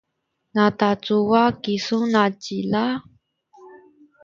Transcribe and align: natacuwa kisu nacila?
natacuwa 0.53 1.43
kisu 1.61 1.97
nacila? 2.11 2.83